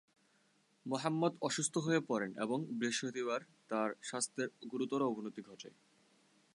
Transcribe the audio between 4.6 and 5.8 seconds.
গুরুতর অবনতি ঘটে।